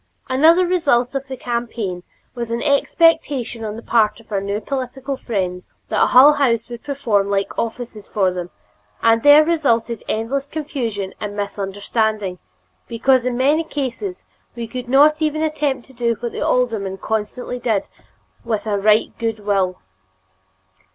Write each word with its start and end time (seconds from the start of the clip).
Another 0.29 0.65
result 0.65 1.13
of 1.13 1.27
the 1.27 1.37
campaign 1.37 2.01
was 2.33 2.49
an 2.49 2.63
expectation 2.63 3.63
on 3.63 3.75
the 3.75 3.83
part 3.83 4.19
of 4.19 4.31
our 4.31 4.41
new 4.41 4.59
political 4.59 5.15
friends 5.15 5.69
that 5.89 6.07
Hull 6.07 6.33
House 6.33 6.67
would 6.69 6.83
perform 6.83 7.29
like 7.29 7.55
offices 7.55 8.07
for 8.07 8.31
them, 8.31 8.49
and 9.03 9.21
there 9.21 9.45
resulted 9.45 10.03
endless 10.09 10.47
confusion 10.47 11.13
and 11.19 11.35
misunderstanding 11.37 12.39
because 12.87 13.25
in 13.27 13.37
many 13.37 13.63
cases 13.63 14.23
we 14.55 14.65
could 14.67 14.89
not 14.89 15.21
even 15.21 15.43
attempt 15.43 15.85
to 15.85 15.93
do 15.93 16.15
what 16.19 16.31
the 16.31 16.41
alderman 16.41 16.97
constantly 16.97 17.59
did 17.59 17.87
with 18.43 18.65
a 18.65 18.79
right 18.79 19.15
good 19.19 19.39
will. 19.39 19.77